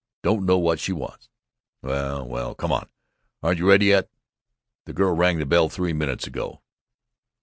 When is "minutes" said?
5.93-6.25